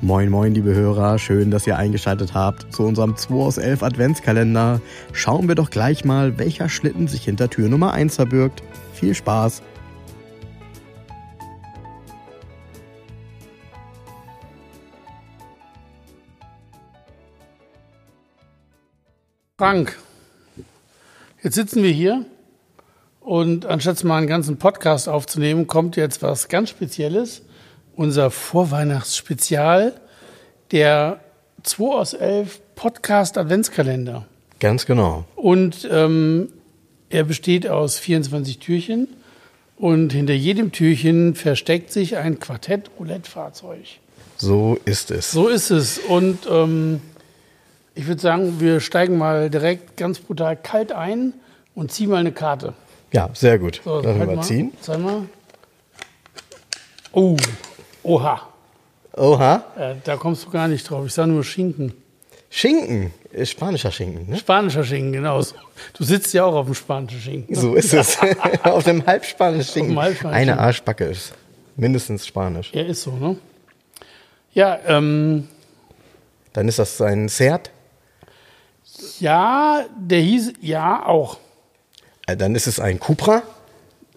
[0.00, 4.80] Moin moin liebe Hörer, schön, dass ihr eingeschaltet habt zu unserem 2 aus 11 Adventskalender.
[5.12, 8.62] Schauen wir doch gleich mal, welcher Schlitten sich hinter Tür Nummer 1 verbirgt.
[8.94, 9.62] Viel Spaß!
[19.58, 19.98] Frank,
[21.42, 22.24] jetzt sitzen wir hier
[23.24, 27.42] und anstatt mal einen ganzen Podcast aufzunehmen, kommt jetzt was ganz Spezielles.
[27.94, 29.94] Unser Vorweihnachtsspezial,
[30.70, 31.20] der
[31.62, 34.26] 2 aus 11 Podcast Adventskalender.
[34.60, 35.24] Ganz genau.
[35.36, 36.48] Und ähm,
[37.10, 39.08] er besteht aus 24 Türchen
[39.76, 43.84] und hinter jedem Türchen versteckt sich ein Quartett-Roulette-Fahrzeug.
[44.36, 45.30] So ist es.
[45.30, 45.98] So ist es.
[45.98, 47.00] Und ähm,
[47.94, 51.34] ich würde sagen, wir steigen mal direkt ganz brutal kalt ein
[51.74, 52.74] und ziehen mal eine Karte.
[53.12, 53.80] Ja, sehr gut.
[53.84, 54.72] So, wir halt mal ziehen.
[54.80, 55.22] Zeig mal.
[57.12, 57.36] Oh,
[58.02, 58.48] oha.
[59.16, 59.64] Oha.
[59.78, 61.04] Äh, da kommst du gar nicht drauf.
[61.06, 61.92] Ich sage nur Schinken.
[62.48, 63.12] Schinken.
[63.30, 64.38] Ist spanischer Schinken, ne?
[64.38, 65.40] Spanischer Schinken, genau.
[65.40, 65.54] so.
[65.94, 67.54] Du sitzt ja auch auf dem spanischen Schinken.
[67.54, 68.18] So ist es.
[68.62, 69.98] Auf dem halbspanischen Schinken.
[69.98, 70.58] halbspanischen Eine.
[70.58, 71.32] Arschbacke ist
[71.76, 72.70] mindestens spanisch.
[72.74, 73.36] Ja, ist so, ne?
[74.52, 75.48] Ja, ähm,
[76.52, 77.70] Dann ist das ein Seat.
[79.18, 81.38] ja, der hieß, ja, auch.
[82.26, 83.42] Äh, Dann ist es ein Cupra.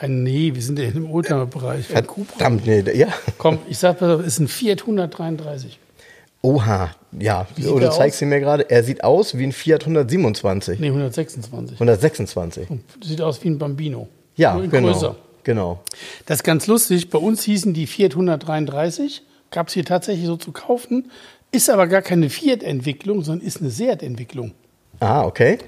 [0.00, 1.94] Äh, nee, wir sind ja im Oldtimer-Bereich.
[1.94, 2.38] Ein Cupra.
[2.38, 3.08] Verdammt, nee, ja.
[3.38, 5.78] Komm, ich sag mal, ist ein Fiat 133.
[6.42, 7.46] Oha, ja.
[7.56, 8.70] du zeigst ihn mir gerade.
[8.70, 10.80] Er sieht aus wie ein Fiat 127.
[10.80, 11.74] Nee, 126.
[11.74, 12.66] 126.
[13.02, 14.08] Sieht aus wie ein Bambino.
[14.36, 14.92] Ja, genau.
[14.92, 15.16] größer.
[15.44, 15.80] Genau.
[16.24, 17.10] Das ist ganz lustig.
[17.10, 19.22] Bei uns hießen die Fiat 133.
[19.50, 21.10] Gab es hier tatsächlich so zu kaufen.
[21.52, 24.52] Ist aber gar keine Fiat-Entwicklung, sondern ist eine Seat-Entwicklung.
[25.00, 25.58] Ah, okay.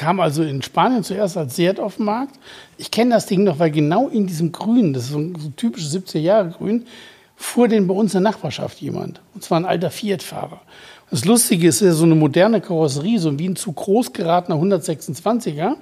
[0.00, 2.36] Kam also in Spanien zuerst als Seat auf den Markt.
[2.78, 5.50] Ich kenne das Ding noch, weil genau in diesem Grün, das ist so ein so
[5.50, 6.86] typisches 70er-Jahre-Grün,
[7.36, 9.20] fuhr den bei uns in der Nachbarschaft jemand.
[9.34, 10.62] Und zwar ein alter Fiat-Fahrer.
[11.10, 14.56] Das Lustige ist, ist ja so eine moderne Karosserie, so wie ein zu groß geratener
[14.56, 15.74] 126er.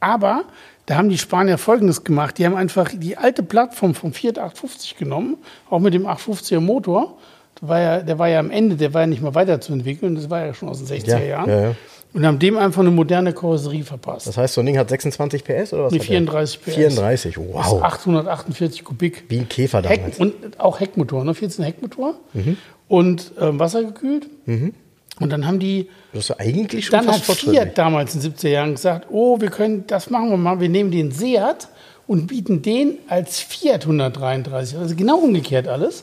[0.00, 0.42] Aber
[0.86, 2.38] da haben die Spanier Folgendes gemacht.
[2.38, 5.36] Die haben einfach die alte Plattform vom Fiat 850 genommen,
[5.70, 7.16] auch mit dem 850er Motor.
[7.62, 10.16] Der war ja, der war ja am Ende, der war ja nicht mehr weiterzuentwickeln.
[10.16, 11.48] Das war ja schon aus den 60er Ja, Jahren.
[11.50, 11.74] ja, ja.
[12.16, 14.26] Und haben dem einfach eine moderne Karosserie verpasst.
[14.26, 15.92] Das heißt, so ein Ding hat 26 PS oder was?
[15.92, 16.16] Nee, hat der?
[16.16, 16.74] 34 PS.
[16.74, 17.82] 34, Das ist wow.
[17.82, 19.24] 848 Kubik.
[19.28, 20.18] Wie ein Käfer Heck, damals.
[20.18, 21.34] und auch Heckmotor, ne?
[21.34, 22.14] 14 Heckmotor.
[22.88, 24.28] Und ähm, wassergekühlt.
[24.46, 27.60] Und dann haben die Das ist eigentlich schon dann hat fast fortschrittlich.
[27.60, 30.70] Fiat damals in den 70er Jahren gesagt, oh, wir können, das machen wir mal, wir
[30.70, 31.68] nehmen den Seat
[32.06, 34.78] und bieten den als Fiat 133.
[34.78, 36.02] Also genau umgekehrt alles.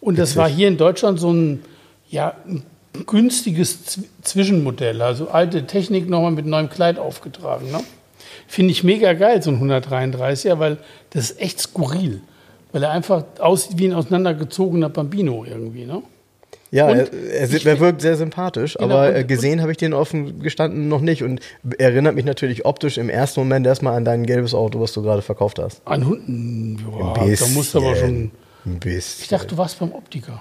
[0.00, 1.62] Und das war hier in Deutschland so ein,
[2.10, 2.64] ja, ein
[3.06, 5.02] günstiges Z Zwischenmodell.
[5.02, 7.70] Also alte Technik nochmal mit neuem Kleid aufgetragen.
[7.70, 7.80] Ne?
[8.46, 10.78] Finde ich mega geil, so ein 133er, weil
[11.10, 12.20] das ist echt skurril.
[12.72, 15.84] Weil er einfach aussieht wie ein auseinandergezogener Bambino irgendwie.
[15.84, 16.02] Ne?
[16.70, 19.76] Ja, Und er, er, er wirkt sehr sympathisch, Genau, aber und- äh, gesehen habe ich
[19.76, 21.40] den offen gestanden noch nicht und
[21.78, 25.20] erinnert mich natürlich optisch im ersten Moment erstmal an dein gelbes Auto, was du gerade
[25.20, 25.82] verkauft hast.
[25.86, 28.30] Ein Hund, ja, da musst du aber schon.
[28.64, 29.22] Ein bisschen.
[29.24, 30.40] Ich dachte, du warst beim Optiker.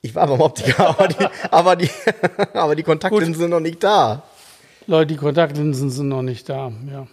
[0.00, 1.90] Ich war beim Optiker, aber die, aber die,
[2.54, 4.22] aber die Kontaktlinsen sind noch nicht da.
[4.86, 6.72] Leute, die Kontaktlinsen sind noch nicht da.
[6.90, 7.06] Ja.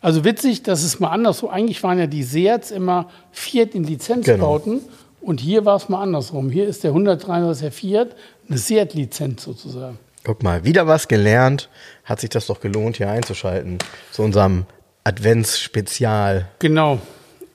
[0.00, 1.48] Also witzig, dass es mal anders so.
[1.48, 4.80] Eigentlich waren ja die Seats immer Fiat in Lizenzbauten.
[5.20, 6.50] Und hier war es mal andersrum.
[6.50, 8.14] Hier ist der 133er Fiat
[8.48, 9.98] eine Seat-Lizenz sozusagen.
[10.22, 11.68] Guck mal, wieder was gelernt.
[12.04, 13.78] Hat sich das doch gelohnt, hier einzuschalten.
[14.12, 14.66] Zu unserem
[15.02, 16.46] Adventsspezial.
[16.60, 17.00] Genau.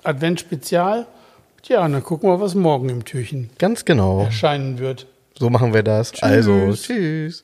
[0.03, 1.07] Advent-Spezial.
[1.63, 4.23] Tja, und dann gucken wir, was morgen im Türchen Ganz genau.
[4.23, 5.07] erscheinen wird.
[5.37, 6.11] So machen wir das.
[6.21, 7.43] Also, tschüss.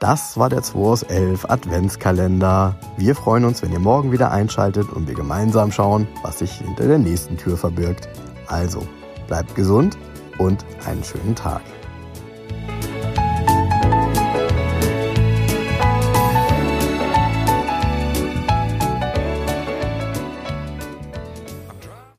[0.00, 2.74] Das war der 2 aus 11 Adventskalender.
[2.96, 6.88] Wir freuen uns, wenn ihr morgen wieder einschaltet und wir gemeinsam schauen, was sich hinter
[6.88, 8.08] der nächsten Tür verbirgt.
[8.48, 8.86] Also,
[9.28, 9.96] bleibt gesund
[10.38, 11.62] und einen schönen Tag.